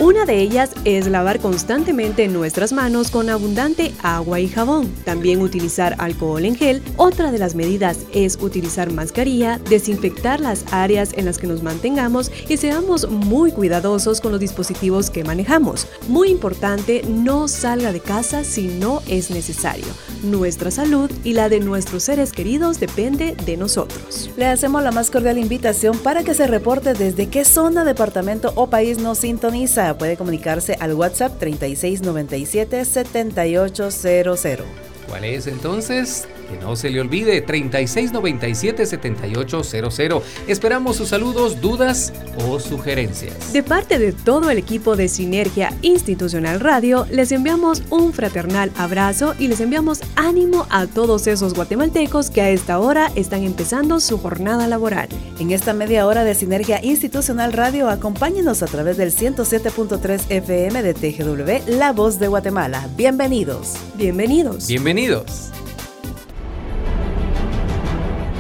[0.04, 4.92] Una de ellas es lavar constantemente nuestras manos con abundante agua y jabón.
[5.06, 6.82] También utilizar alcohol en gel.
[6.98, 12.30] Otra de las medidas es utilizar mascarilla, desinfectar las áreas en las que nos mantengamos
[12.50, 15.86] y seamos muy cuidadosos con los dispositivos que manejamos.
[16.06, 19.86] Muy importante, no salga de casa si no es necesario.
[20.22, 24.30] Nuestra salud y la de nuestros seres queridos depende de nosotros.
[24.36, 28.68] Le hacemos la más cordial invitación para que se reporte desde qué zona, departamento o
[28.68, 34.66] país nos sintoniza puede comunicarse al WhatsApp 3697 7800.
[35.08, 36.26] ¿Cuál es entonces?
[36.48, 40.22] Que no se le olvide, 3697-7800.
[40.46, 42.12] Esperamos sus saludos, dudas
[42.46, 43.52] o sugerencias.
[43.52, 49.34] De parte de todo el equipo de Sinergia Institucional Radio, les enviamos un fraternal abrazo
[49.38, 54.18] y les enviamos ánimo a todos esos guatemaltecos que a esta hora están empezando su
[54.18, 55.08] jornada laboral.
[55.38, 60.94] En esta media hora de Sinergia Institucional Radio, acompáñenos a través del 107.3 FM de
[60.94, 62.88] TGW, La Voz de Guatemala.
[62.96, 63.74] Bienvenidos.
[63.96, 64.66] Bienvenidos.
[64.66, 65.50] Bienvenidos.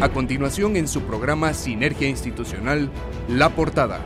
[0.04, 2.90] A continuación en su programa Sinergia Institucional,
[3.26, 4.02] La Portada.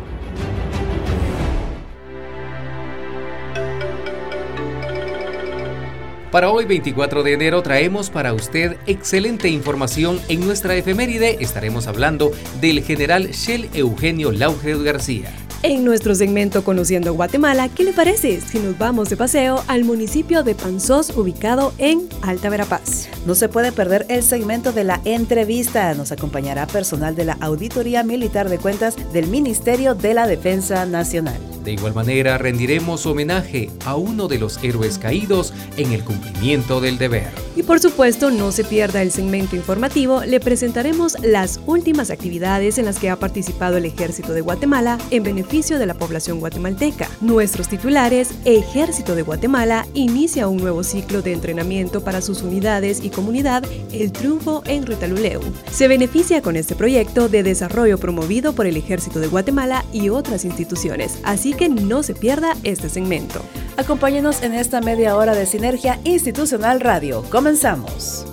[6.30, 10.20] Para hoy 24 de enero traemos para usted excelente información.
[10.28, 15.32] En nuestra efeméride estaremos hablando del general Shell Eugenio Lauger García.
[15.64, 20.44] En nuestro segmento Conociendo Guatemala, ¿qué le parece si nos vamos de paseo al municipio
[20.44, 23.08] de Panzós, ubicado en Alta Verapaz?
[23.26, 25.92] No se puede perder el segmento de la entrevista.
[25.94, 31.40] Nos acompañará personal de la Auditoría Militar de Cuentas del Ministerio de la Defensa Nacional.
[31.64, 36.96] De igual manera, rendiremos homenaje a uno de los héroes caídos en el cumplimiento del
[36.96, 37.28] deber.
[37.56, 42.86] Y por supuesto, no se pierda el segmento informativo, le presentaremos las últimas actividades en
[42.86, 47.08] las que ha participado el Ejército de Guatemala en beneficio de la población guatemalteca.
[47.22, 53.08] Nuestros titulares, Ejército de Guatemala inicia un nuevo ciclo de entrenamiento para sus unidades y
[53.08, 55.40] comunidad, El Triunfo en Retaluleu.
[55.70, 60.44] Se beneficia con este proyecto de desarrollo promovido por el Ejército de Guatemala y otras
[60.44, 63.40] instituciones, así que no se pierda este segmento.
[63.78, 67.24] Acompáñenos en esta media hora de Sinergia Institucional Radio.
[67.30, 68.26] Comenzamos.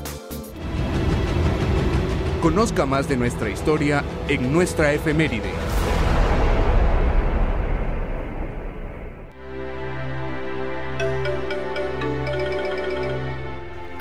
[2.42, 5.75] Conozca más de nuestra historia en nuestra efeméride.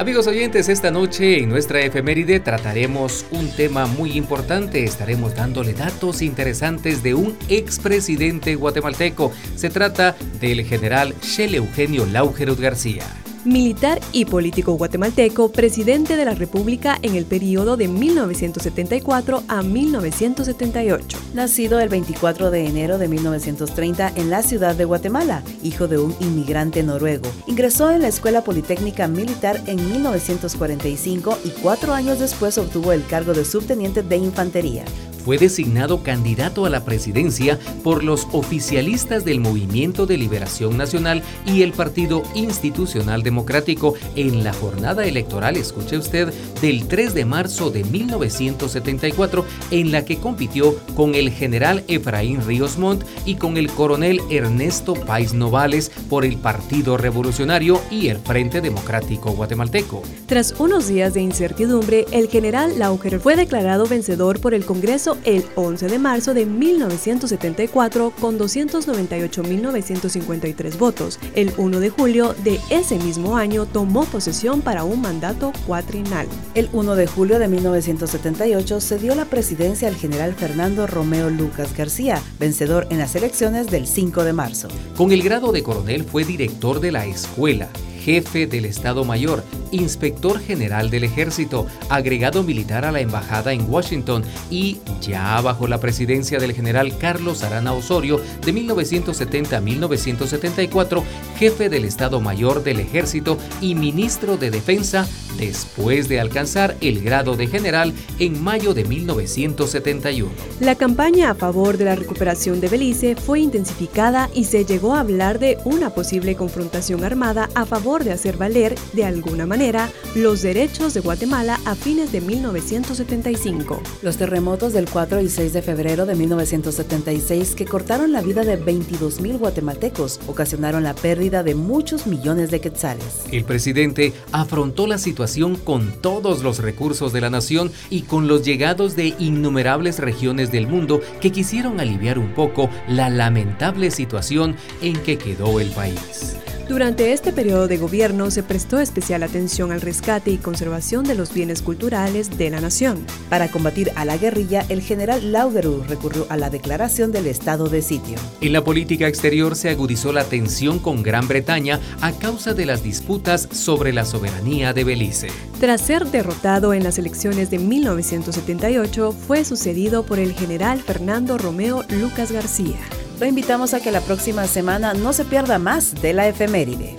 [0.05, 4.85] Amigos oyentes, esta noche en nuestra efeméride trataremos un tema muy importante.
[4.85, 9.33] Estaremos dándole datos interesantes de un expresidente guatemalteco.
[9.57, 13.24] Se trata del general Shell Eugenio Laugerud García.
[13.45, 21.19] Militar y político guatemalteco, presidente de la República en el periodo de 1974 a 1978.
[21.35, 26.15] Nacido el 24 de enero de 1930 en la ciudad de Guatemala, hijo de un
[26.21, 27.31] inmigrante noruego.
[27.47, 33.33] Ingresó en la Escuela Politécnica Militar en 1945 y cuatro años después obtuvo el cargo
[33.33, 34.85] de subteniente de infantería
[35.25, 41.63] fue designado candidato a la presidencia por los oficialistas del Movimiento de Liberación Nacional y
[41.63, 47.85] el Partido Institucional Democrático en la jornada electoral, escuche usted, del 3 de marzo de
[47.85, 54.21] 1974, en la que compitió con el general Efraín Ríos Montt y con el coronel
[54.31, 60.03] Ernesto Pais Novales por el Partido Revolucionario y el Frente Democrático Guatemalteco.
[60.27, 65.45] Tras unos días de incertidumbre, el general Lauger fue declarado vencedor por el Congreso el
[65.55, 71.19] 11 de marzo de 1974 con 298.953 votos.
[71.35, 76.29] El 1 de julio de ese mismo año tomó posesión para un mandato cuatrinal.
[76.55, 81.77] El 1 de julio de 1978 se dio la presidencia al general Fernando Romeo Lucas
[81.77, 84.69] García, vencedor en las elecciones del 5 de marzo.
[84.97, 87.69] Con el grado de coronel fue director de la escuela
[88.05, 94.23] jefe del Estado Mayor, inspector general del Ejército, agregado militar a la Embajada en Washington
[94.51, 101.03] y, ya bajo la presidencia del general Carlos Arana Osorio de 1970 a 1974,
[101.39, 105.07] jefe del Estado Mayor del Ejército y ministro de Defensa
[105.39, 110.31] después de alcanzar el grado de general en mayo de 1971.
[110.61, 115.01] La campaña a favor de la recuperación de Belice fue intensificada y se llegó a
[115.01, 120.43] hablar de una posible confrontación armada a favor de hacer valer, de alguna manera, los
[120.43, 123.81] derechos de Guatemala a fines de 1975.
[124.03, 128.59] Los terremotos del 4 y 6 de febrero de 1976 que cortaron la vida de
[128.59, 133.23] 22.000 guatemaltecos ocasionaron la pérdida de muchos millones de quetzales.
[133.31, 138.45] El presidente afrontó la situación con todos los recursos de la nación y con los
[138.45, 144.95] llegados de innumerables regiones del mundo que quisieron aliviar un poco la lamentable situación en
[145.03, 146.37] que quedó el país.
[146.69, 151.35] Durante este periodo de gobierno se prestó especial atención al rescate y conservación de los
[151.35, 153.05] bienes culturales de la nación.
[153.29, 157.83] Para combatir a la guerrilla, el general Lauderu recurrió a la declaración del estado de
[157.83, 158.17] sitio.
[158.41, 162.83] En la política exterior se agudizó la tensión con Gran Bretaña a causa de las
[162.83, 165.29] disputas sobre la soberanía de Belice.
[165.61, 171.85] Tras ser derrotado en las elecciones de 1978, fue sucedido por el general Fernando Romeo
[171.91, 172.79] Lucas García.
[173.21, 176.97] Lo invitamos a que la próxima semana no se pierda más de la efeméride.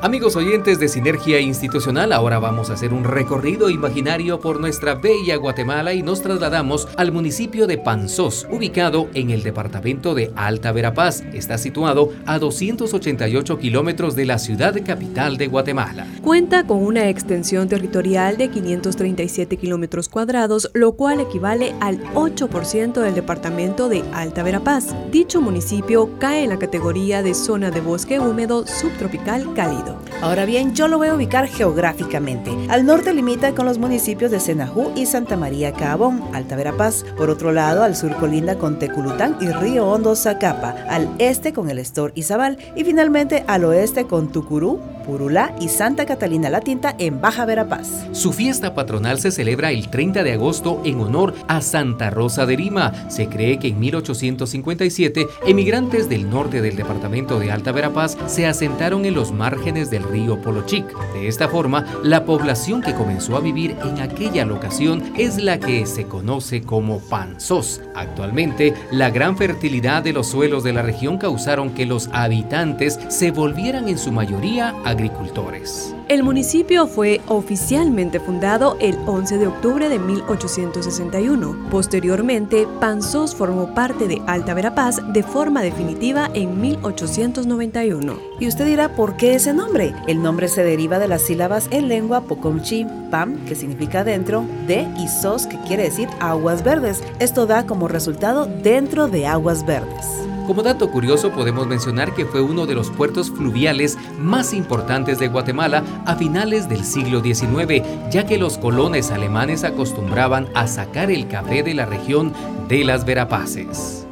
[0.00, 5.34] Amigos oyentes de Sinergia Institucional, ahora vamos a hacer un recorrido imaginario por nuestra bella
[5.34, 11.22] Guatemala y nos trasladamos al municipio de Panzós, ubicado en el departamento de Alta Verapaz.
[11.32, 16.06] Está situado a 288 kilómetros de la ciudad capital de Guatemala.
[16.22, 23.16] Cuenta con una extensión territorial de 537 kilómetros cuadrados, lo cual equivale al 8% del
[23.16, 24.94] departamento de Alta Verapaz.
[25.10, 29.87] Dicho municipio cae en la categoría de zona de bosque húmedo subtropical cálido.
[30.20, 32.50] Ahora bien, yo lo voy a ubicar geográficamente.
[32.68, 37.04] Al norte limita con los municipios de Senajú y Santa María Cabón, Alta Verapaz.
[37.16, 40.74] Por otro lado, al sur colinda con Teculután y Río Hondo Zacapa.
[40.88, 42.58] Al este con el Estor y Zabal.
[42.76, 47.88] Y finalmente al oeste con Tucurú, Purulá y Santa Catalina la Tinta en Baja Verapaz.
[48.12, 52.58] Su fiesta patronal se celebra el 30 de agosto en honor a Santa Rosa de
[52.58, 53.08] Lima.
[53.08, 59.06] Se cree que en 1857 emigrantes del norte del departamento de Alta Verapaz se asentaron
[59.06, 60.84] en los márgenes del río Polochic.
[61.14, 65.86] De esta forma, la población que comenzó a vivir en aquella locación es la que
[65.86, 67.80] se conoce como Panzós.
[67.94, 73.30] Actualmente, la gran fertilidad de los suelos de la región causaron que los habitantes se
[73.30, 75.94] volvieran en su mayoría a agricultores.
[76.08, 81.68] El municipio fue oficialmente fundado el 11 de octubre de 1861.
[81.70, 88.18] Posteriormente, Panzós formó parte de Alta Verapaz de forma definitiva en 1891.
[88.40, 89.94] Y usted dirá, ¿por qué ese nombre?
[90.08, 94.88] El nombre se deriva de las sílabas en lengua Pocomchi, Pam, que significa dentro, de
[94.98, 97.04] y Sos, que quiere decir aguas verdes.
[97.20, 100.06] Esto da como resultado dentro de aguas verdes.
[100.48, 105.28] Como dato curioso podemos mencionar que fue uno de los puertos fluviales más importantes de
[105.28, 111.28] Guatemala a finales del siglo XIX, ya que los colones alemanes acostumbraban a sacar el
[111.28, 112.32] café de la región
[112.66, 114.06] de las Verapaces.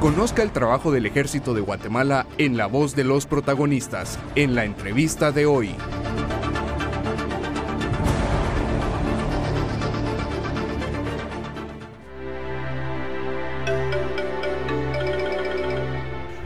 [0.00, 4.64] Conozca el trabajo del ejército de Guatemala en la voz de los protagonistas, en la
[4.64, 5.74] entrevista de hoy.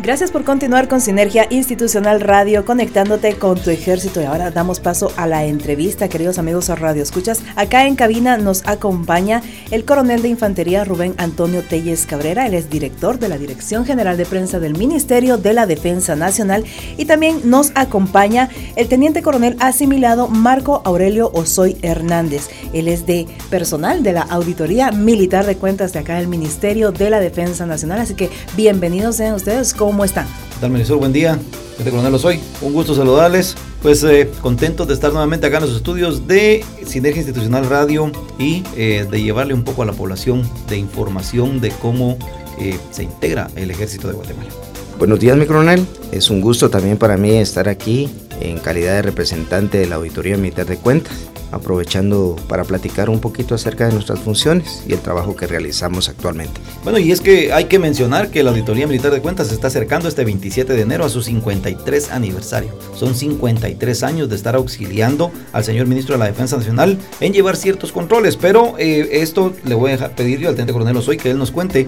[0.07, 4.21] Gracias por continuar con Sinergia Institucional Radio, conectándote con tu ejército.
[4.21, 7.43] Y ahora damos paso a la entrevista, queridos amigos a Radio Escuchas.
[7.57, 12.47] Acá en cabina nos acompaña el coronel de infantería Rubén Antonio Telles Cabrera.
[12.47, 16.63] Él es director de la Dirección General de Prensa del Ministerio de la Defensa Nacional.
[16.97, 22.49] Y también nos acompaña el teniente coronel asimilado Marco Aurelio Osoy Hernández.
[22.73, 27.11] Él es de personal de la Auditoría Militar de Cuentas de acá del Ministerio de
[27.11, 27.99] la Defensa Nacional.
[27.99, 29.75] Así que bienvenidos sean ustedes.
[29.97, 30.27] ¿Cómo están?
[30.27, 30.97] ¿Qué tal?
[30.99, 31.39] Buen día.
[31.79, 32.39] Este coronel soy.
[32.61, 33.57] Un gusto saludarles.
[33.81, 38.63] Pues eh, contentos de estar nuevamente acá en los estudios de Sinergia Institucional Radio y
[38.77, 42.19] eh, de llevarle un poco a la población de información de cómo
[42.61, 44.51] eh, se integra el ejército de Guatemala.
[44.99, 45.87] Buenos días, mi coronel.
[46.11, 48.09] Es un gusto también para mí estar aquí
[48.41, 51.13] en calidad de representante de la Auditoría Militar de Cuentas
[51.53, 56.61] aprovechando para platicar un poquito acerca de nuestras funciones y el trabajo que realizamos actualmente.
[56.83, 59.69] Bueno, y es que hay que mencionar que la Auditoría Militar de Cuentas se está
[59.69, 62.71] acercando este 27 de enero a su 53 aniversario.
[62.95, 67.57] Son 53 años de estar auxiliando al señor ministro de la Defensa Nacional en llevar
[67.57, 71.31] ciertos controles, pero eh, esto le voy a pedir yo al teniente coronel Osoy que
[71.31, 71.87] él nos cuente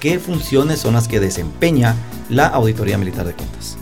[0.00, 1.94] qué funciones son las que desempeña
[2.28, 3.76] la Auditoría Militar de Cuentas.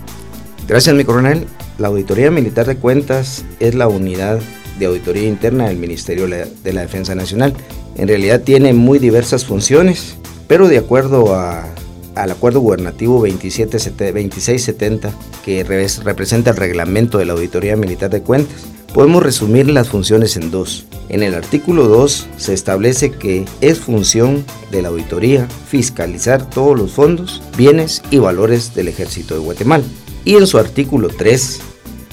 [0.67, 1.47] Gracias, mi coronel.
[1.79, 4.41] La Auditoría Militar de Cuentas es la unidad
[4.79, 7.55] de auditoría interna del Ministerio de la Defensa Nacional.
[7.97, 10.17] En realidad tiene muy diversas funciones,
[10.49, 15.13] pero de acuerdo al acuerdo gubernativo 2670,
[15.45, 18.67] que representa el reglamento de la Auditoría Militar de Cuentas,
[18.97, 20.87] podemos resumir las funciones en dos.
[21.11, 26.93] En el artículo 2 se establece que es función de la auditoría fiscalizar todos los
[26.93, 29.85] fondos, bienes y valores del Ejército de Guatemala.
[30.25, 31.61] Y en su artículo 3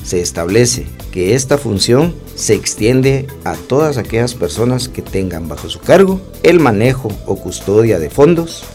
[0.04, 5.80] se establece que esta función se extiende a todas aquellas personas que tengan bajo su
[5.80, 8.66] cargo el manejo o custodia de fondos,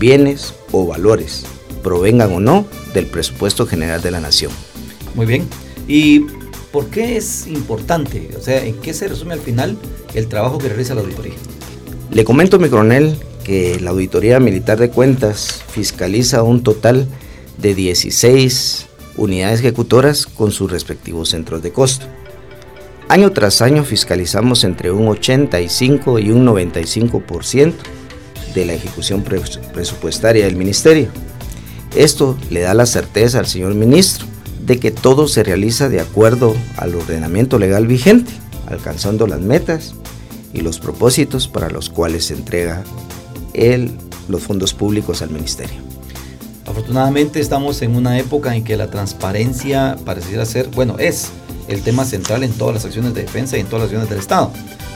[0.00, 1.44] bienes o valores,
[1.84, 4.50] provengan o no del presupuesto general de la nación.
[5.14, 5.46] Muy bien.
[5.86, 6.26] ¿Y
[6.72, 8.30] por qué es importante?
[8.36, 9.76] O sea, ¿en qué se resume al final
[10.14, 11.34] el trabajo que realiza la auditoría?
[12.10, 17.06] Le comento, mi coronel, que la Auditoría Militar de Cuentas fiscaliza un total
[17.58, 18.86] de 16
[19.16, 22.06] unidades ejecutoras con sus respectivos centros de costo.
[23.08, 27.74] Año tras año fiscalizamos entre un 85 y un 95%
[28.54, 31.08] de la ejecución presupuestaria del ministerio.
[31.94, 34.31] Esto le da la certeza al señor ministro
[34.64, 38.32] de que todo se realiza de acuerdo al ordenamiento legal vigente,
[38.66, 39.94] alcanzando las metas
[40.54, 42.84] y los propósitos para los cuales se entrega
[44.28, 45.80] los fondos públicos al ministerio.
[46.66, 51.28] Afortunadamente estamos en una época en que la transparencia pareciera ser, bueno, es
[51.68, 54.18] el tema central en todas las acciones de defensa y en todas las acciones del
[54.18, 54.52] Estado.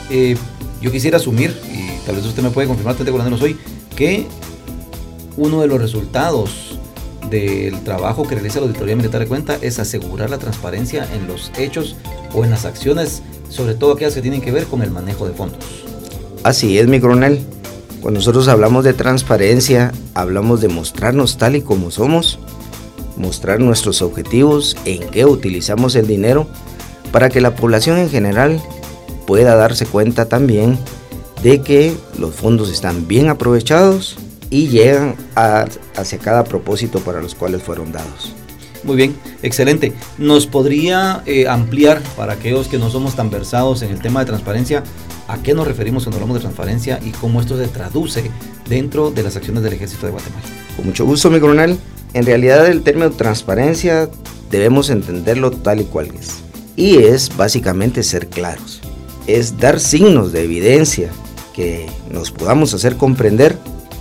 [0.09, 0.37] Eh,
[0.81, 3.57] yo quisiera asumir, y tal vez usted me puede confirmar, teniente coronel hoy,
[3.95, 4.27] que
[5.35, 6.76] uno de los resultados
[7.29, 11.51] del trabajo que realiza la Auditoría Militar de Cuenta es asegurar la transparencia en los
[11.57, 11.95] hechos
[12.33, 15.33] o en las acciones, sobre todo aquellas que tienen que ver con el manejo de
[15.33, 15.63] fondos.
[16.43, 17.41] Así es, mi coronel.
[18.01, 22.39] Cuando nosotros hablamos de transparencia, hablamos de mostrarnos tal y como somos,
[23.17, 26.47] mostrar nuestros objetivos, en qué utilizamos el dinero,
[27.11, 28.61] para que la población en general
[29.25, 30.77] pueda darse cuenta también
[31.43, 34.17] de que los fondos están bien aprovechados
[34.49, 38.33] y llegan hacia cada propósito para los cuales fueron dados.
[38.83, 39.93] Muy bien, excelente.
[40.17, 44.27] ¿Nos podría eh, ampliar para aquellos que no somos tan versados en el tema de
[44.27, 44.83] transparencia
[45.27, 48.31] a qué nos referimos cuando hablamos de transparencia y cómo esto se traduce
[48.69, 50.43] dentro de las acciones del Ejército de Guatemala.
[50.75, 51.77] Con mucho gusto, mi coronel.
[52.13, 54.09] En realidad el término transparencia
[54.49, 56.37] debemos entenderlo tal y cual es.
[56.75, 58.81] Y es básicamente ser claros.
[59.25, 61.09] Es dar signos de evidencia
[61.53, 63.57] que nos podamos hacer comprender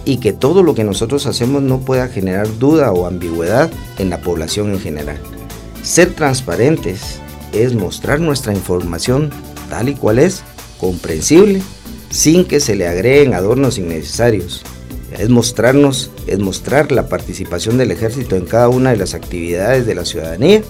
[0.07, 4.23] y que todo lo que nosotros hacemos no pueda generar duda o ambigüedad en la
[4.23, 5.19] población en general.
[5.83, 7.21] Ser transparentes
[7.53, 9.31] es mostrar nuestra información
[9.69, 10.43] tal y cual es
[10.79, 11.61] comprensible,
[12.11, 14.63] sin que se le agreguen adornos innecesarios.
[15.19, 19.95] Es mostrarnos, es mostrar la participación del ejército en cada una de las actividades de
[19.97, 20.63] la ciudadanía,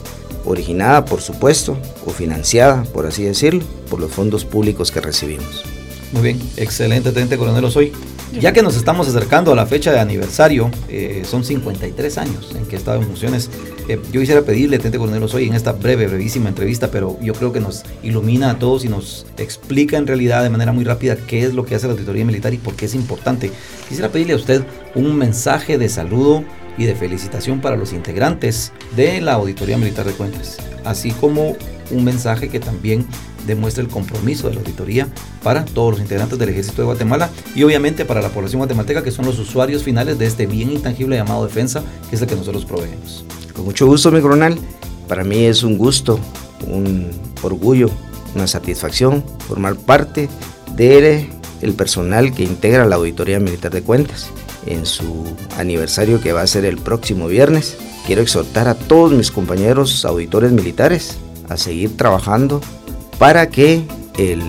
[0.46, 1.76] originada por supuesto,
[2.06, 5.64] o financiada, por así decirlo, por los fondos públicos que recibimos.
[6.12, 7.92] Muy bien, excelente, Teniente Coronel Osoy.
[8.32, 12.66] Ya que nos estamos acercando a la fecha de aniversario, eh, son 53 años en
[12.66, 13.50] que he estado en funciones.
[13.88, 17.52] Eh, yo quisiera pedirle, Teniente Coronel hoy en esta breve, brevísima entrevista, pero yo creo
[17.52, 21.44] que nos ilumina a todos y nos explica en realidad de manera muy rápida qué
[21.44, 23.50] es lo que hace la auditoría militar y por qué es importante.
[23.88, 24.64] Quisiera pedirle a usted
[24.94, 26.44] un mensaje de saludo
[26.76, 31.56] y de felicitación para los integrantes de la Auditoría Militar de Cuentas, así como
[31.90, 33.06] un mensaje que también
[33.46, 35.08] demuestra el compromiso de la auditoría
[35.42, 39.10] para todos los integrantes del Ejército de Guatemala y obviamente para la población guatemalteca que
[39.10, 42.64] son los usuarios finales de este bien intangible llamado defensa, que es el que nosotros
[42.64, 43.24] proveemos.
[43.54, 44.58] Con mucho gusto, mi coronel.
[45.08, 46.18] Para mí es un gusto,
[46.66, 47.10] un
[47.42, 47.90] orgullo,
[48.34, 50.28] una satisfacción formar parte
[50.74, 51.30] de
[51.62, 54.28] el personal que integra la Auditoría Militar de Cuentas.
[54.66, 55.24] En su
[55.58, 57.76] aniversario que va a ser el próximo viernes,
[58.06, 62.60] quiero exhortar a todos mis compañeros auditores militares a seguir trabajando
[63.18, 63.84] para que
[64.18, 64.42] el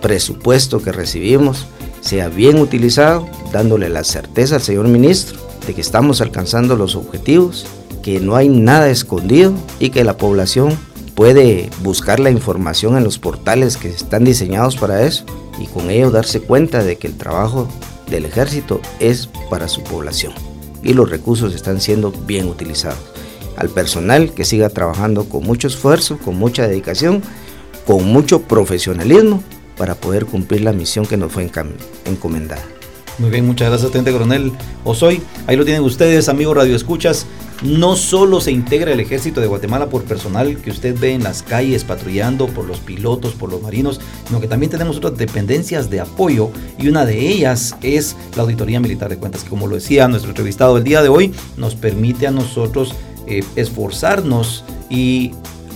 [0.00, 1.66] presupuesto que recibimos
[2.00, 7.66] sea bien utilizado, dándole la certeza al señor ministro de que estamos alcanzando los objetivos,
[8.02, 10.76] que no hay nada escondido y que la población
[11.14, 15.24] puede buscar la información en los portales que están diseñados para eso
[15.60, 17.68] y con ello darse cuenta de que el trabajo
[18.10, 20.32] del ejército es para su población
[20.82, 22.98] y los recursos están siendo bien utilizados.
[23.56, 27.22] Al personal que siga trabajando con mucho esfuerzo, con mucha dedicación,
[27.86, 29.42] con mucho profesionalismo
[29.76, 31.50] para poder cumplir la misión que nos fue
[32.04, 32.62] encomendada.
[33.18, 34.52] Muy bien, muchas gracias, Teniente Coronel
[34.84, 35.22] Osoy.
[35.46, 37.26] Ahí lo tienen ustedes, amigos Radio Escuchas.
[37.62, 41.42] No solo se integra el ejército de Guatemala por personal que usted ve en las
[41.42, 46.00] calles patrullando, por los pilotos, por los marinos, sino que también tenemos otras dependencias de
[46.00, 50.08] apoyo y una de ellas es la Auditoría Militar de Cuentas, que como lo decía
[50.08, 52.94] nuestro entrevistado el día de hoy, nos permite a nosotros
[53.28, 55.32] eh, esforzarnos y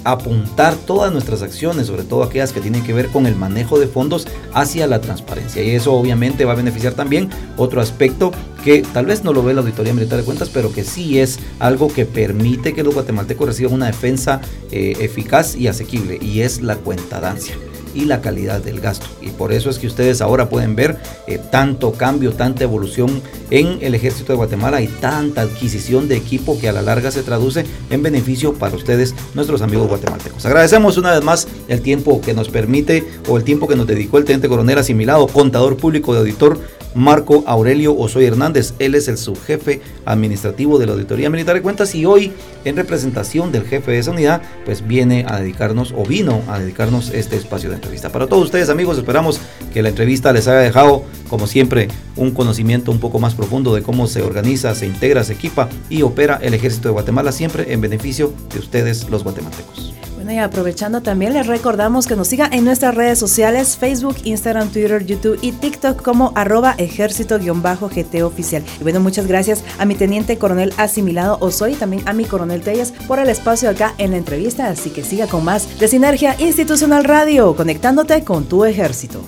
[0.07, 3.89] apuntar todas nuestras acciones, sobre todo aquellas que tienen que ver con el manejo de
[3.89, 5.63] fondos hacia la transparencia.
[5.63, 8.31] Y eso obviamente va a beneficiar también otro aspecto
[8.65, 11.39] que tal vez no lo ve la Auditoría Militar de Cuentas, pero que sí es
[11.59, 16.63] algo que permite que los guatemaltecos reciban una defensa eh, eficaz y asequible, y es
[16.63, 17.57] la cuentadancia
[17.97, 19.07] y la calidad del gasto.
[19.21, 23.79] Y por eso es que ustedes ahora pueden ver eh, tanto cambio, tanta evolución en
[23.81, 27.65] el ejército de Guatemala y tanta adquisición de equipo que a la larga se traduce
[27.91, 30.45] en beneficio para ustedes, nuestros amigos guatemaltecos.
[30.45, 34.19] Agradecemos una vez más el tiempo que nos permite o el tiempo que nos dedicó
[34.19, 36.59] el teniente coronel asimilado, contador público de auditor
[36.97, 38.73] Marco Aurelio Osoy Hernández.
[38.79, 42.33] Él es el subjefe administrativo de la Auditoría Militar de Cuentas y hoy,
[42.65, 47.11] en representación del jefe de esa unidad, pues viene a dedicarnos o vino a dedicarnos
[47.11, 47.77] este espacio de
[48.13, 49.41] Para todos ustedes, amigos, esperamos
[49.73, 53.83] que la entrevista les haya dejado, como siempre, un conocimiento un poco más profundo de
[53.83, 57.81] cómo se organiza, se integra, se equipa y opera el Ejército de Guatemala, siempre en
[57.81, 59.96] beneficio de ustedes, los guatemaltecos
[60.35, 65.05] y aprovechando también les recordamos que nos siga en nuestras redes sociales, Facebook, Instagram, Twitter,
[65.05, 68.65] YouTube y TikTok como arroba ejército-gt oficial.
[68.81, 72.63] Y bueno, muchas gracias a mi teniente coronel asimilado Osoy y también a mi coronel
[72.63, 74.69] Tellas por el espacio acá en la entrevista.
[74.69, 79.21] Así que siga con más de Sinergia Institucional Radio, conectándote con tu ejército.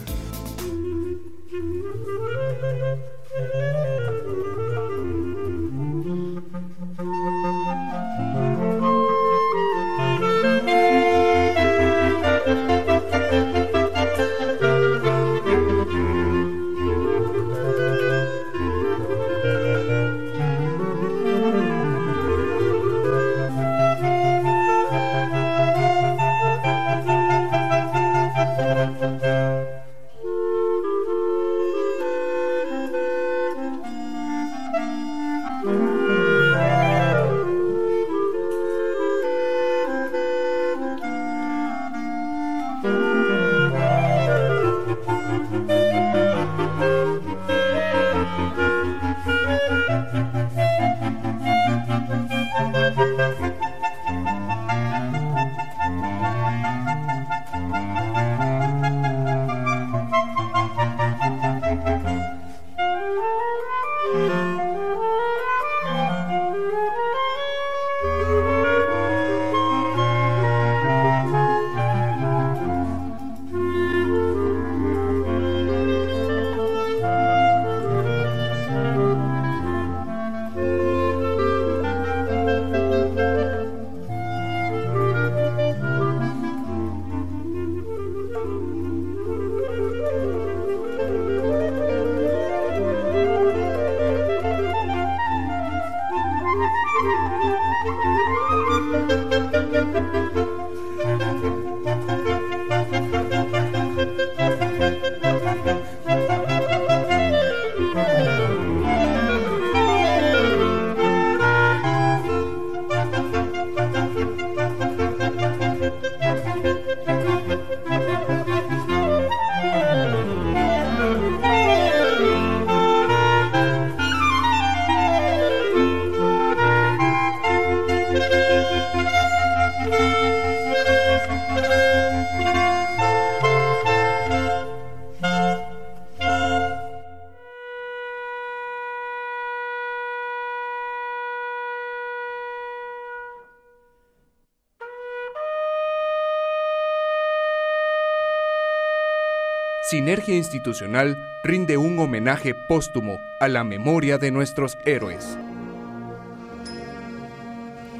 [149.88, 155.38] Sinergia Institucional rinde un homenaje póstumo a la memoria de nuestros héroes.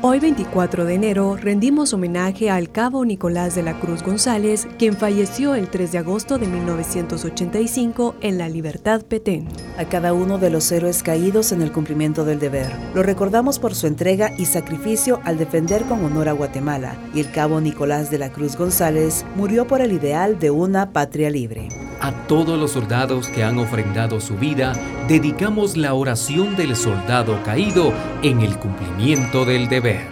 [0.01, 5.57] Hoy 24 de enero rendimos homenaje al cabo Nicolás de la Cruz González, quien falleció
[5.57, 9.49] el 3 de agosto de 1985 en La Libertad Petén.
[9.77, 12.71] A cada uno de los héroes caídos en el cumplimiento del deber.
[12.95, 17.33] Lo recordamos por su entrega y sacrificio al defender con honor a Guatemala, y el
[17.33, 21.71] cabo Nicolás de la Cruz González murió por el ideal de una patria libre.
[22.01, 24.73] A todos los soldados que han ofrendado su vida,
[25.09, 30.03] dedicamos la oración del soldado caído en el cumplimiento del deber.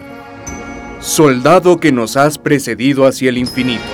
[0.98, 3.84] Soldado que nos has precedido hacia el infinito,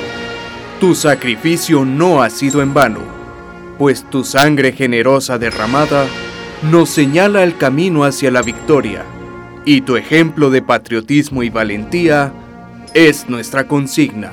[0.81, 3.01] tu sacrificio no ha sido en vano,
[3.77, 6.07] pues tu sangre generosa derramada
[6.63, 9.05] nos señala el camino hacia la victoria,
[9.67, 12.33] y tu ejemplo de patriotismo y valentía
[12.95, 14.33] es nuestra consigna.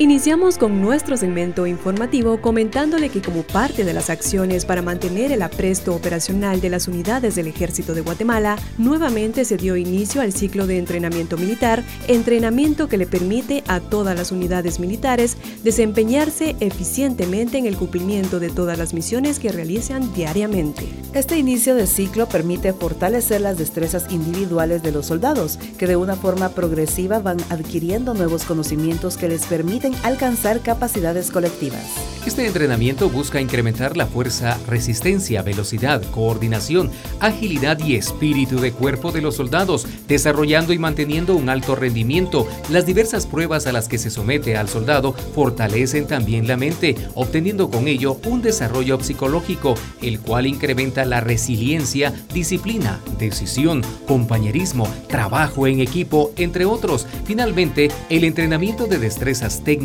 [0.00, 5.42] Iniciamos con nuestro segmento informativo comentándole que como parte de las acciones para mantener el
[5.42, 10.66] apresto operacional de las unidades del Ejército de Guatemala, nuevamente se dio inicio al ciclo
[10.66, 17.66] de entrenamiento militar, entrenamiento que le permite a todas las unidades militares desempeñarse eficientemente en
[17.66, 20.88] el cumplimiento de todas las misiones que realizan diariamente.
[21.12, 26.16] Este inicio de ciclo permite fortalecer las destrezas individuales de los soldados, que de una
[26.16, 31.84] forma progresiva van adquiriendo nuevos conocimientos que les permiten alcanzar capacidades colectivas.
[32.26, 39.22] Este entrenamiento busca incrementar la fuerza, resistencia, velocidad, coordinación, agilidad y espíritu de cuerpo de
[39.22, 42.46] los soldados, desarrollando y manteniendo un alto rendimiento.
[42.68, 47.70] Las diversas pruebas a las que se somete al soldado fortalecen también la mente, obteniendo
[47.70, 55.80] con ello un desarrollo psicológico, el cual incrementa la resiliencia, disciplina, decisión, compañerismo, trabajo en
[55.80, 57.06] equipo, entre otros.
[57.24, 59.79] Finalmente, el entrenamiento de destrezas técnicas,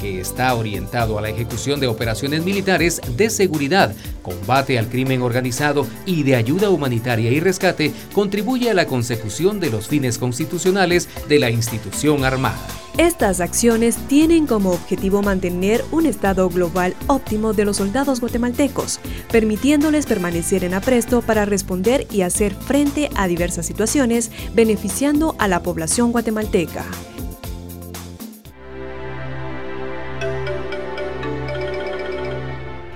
[0.00, 3.92] que está orientado a la ejecución de operaciones militares de seguridad,
[4.22, 9.70] combate al crimen organizado y de ayuda humanitaria y rescate, contribuye a la consecución de
[9.70, 12.64] los fines constitucionales de la institución armada.
[12.96, 19.00] Estas acciones tienen como objetivo mantener un estado global óptimo de los soldados guatemaltecos,
[19.32, 25.60] permitiéndoles permanecer en apresto para responder y hacer frente a diversas situaciones, beneficiando a la
[25.64, 26.84] población guatemalteca.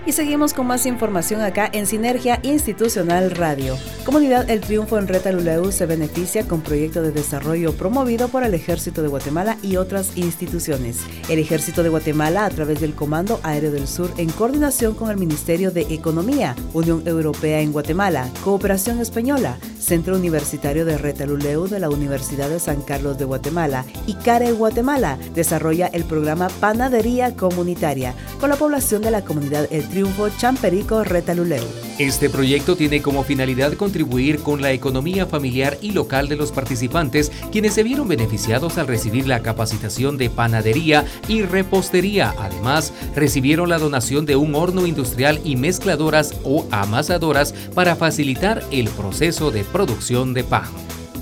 [0.09, 3.77] Y seguimos con más información acá en Sinergia Institucional Radio.
[4.07, 9.03] Comunidad El Triunfo en Retaluleu se beneficia con proyecto de desarrollo promovido por el Ejército
[9.03, 11.05] de Guatemala y otras instituciones.
[11.29, 15.19] El Ejército de Guatemala, a través del Comando Aéreo del Sur, en coordinación con el
[15.19, 21.89] Ministerio de Economía, Unión Europea en Guatemala, Cooperación Española, Centro Universitario de Retaluleu de la
[21.89, 28.51] Universidad de San Carlos de Guatemala y CARE Guatemala, desarrolla el programa Panadería Comunitaria con
[28.51, 31.65] la población de la comunidad El Triunfo Champerico Retaluleu.
[31.99, 37.33] Este proyecto tiene como finalidad contribuir con la economía familiar y local de los participantes,
[37.51, 42.35] quienes se vieron beneficiados al recibir la capacitación de panadería y repostería.
[42.39, 48.89] Además, recibieron la donación de un horno industrial y mezcladoras o amasadoras para facilitar el
[48.91, 50.65] proceso de producción de pan.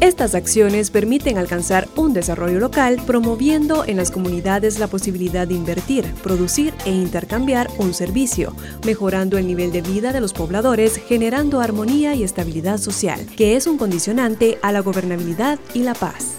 [0.00, 6.04] Estas acciones permiten alcanzar un desarrollo local promoviendo en las comunidades la posibilidad de invertir,
[6.22, 8.54] producir e intercambiar un servicio,
[8.84, 13.66] mejorando el nivel de vida de los pobladores, generando armonía y estabilidad social, que es
[13.66, 16.35] un condicionante a la gobernabilidad y la paz.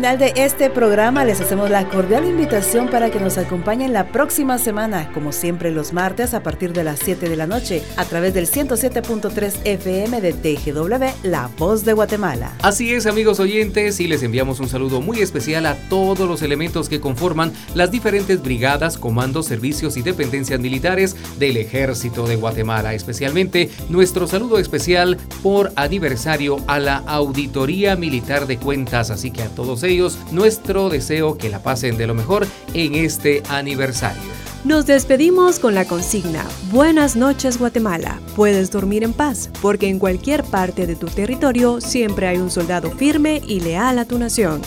[0.00, 1.26] Final de este programa.
[1.26, 5.92] Les hacemos la cordial invitación para que nos acompañen la próxima semana, como siempre los
[5.92, 10.32] martes a partir de las 7 de la noche, a través del 107.3 FM de
[10.32, 12.54] TGW, La Voz de Guatemala.
[12.62, 16.88] Así es, amigos oyentes, y les enviamos un saludo muy especial a todos los elementos
[16.88, 23.68] que conforman las diferentes brigadas, comandos, servicios y dependencias militares del Ejército de Guatemala, especialmente
[23.90, 29.82] nuestro saludo especial por aniversario a la Auditoría Militar de Cuentas, así que a todos
[29.90, 34.22] ellos, nuestro deseo que la pasen de lo mejor en este aniversario.
[34.62, 38.20] Nos despedimos con la consigna Buenas noches Guatemala.
[38.36, 42.90] Puedes dormir en paz, porque en cualquier parte de tu territorio siempre hay un soldado
[42.90, 44.60] firme y leal a tu nación.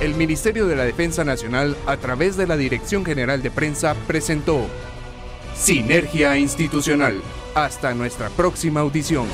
[0.00, 4.66] El Ministerio de la Defensa Nacional, a través de la Dirección General de Prensa, presentó
[5.56, 7.20] Sinergia Institucional.
[7.54, 9.26] Hasta nuestra próxima audición.